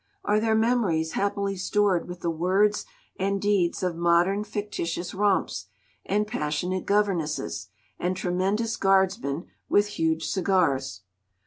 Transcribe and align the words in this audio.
Are 0.25 0.39
their 0.39 0.55
memories 0.55 1.11
happily 1.11 1.55
stored 1.55 2.07
with 2.07 2.21
the 2.21 2.31
words 2.31 2.87
and 3.19 3.39
deeds 3.39 3.83
of 3.83 3.95
modern 3.95 4.43
fictitious 4.43 5.13
romps, 5.13 5.67
and 6.07 6.25
passionate 6.25 6.87
governesses, 6.87 7.67
and 7.99 8.17
tremendous 8.17 8.77
guardsmen 8.77 9.45
with 9.69 9.85
huge 9.89 10.27
cigars? 10.27 11.01